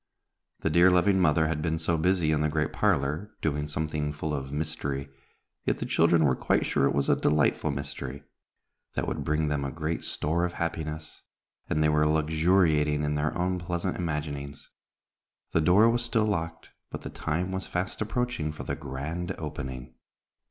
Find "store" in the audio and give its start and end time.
10.03-10.43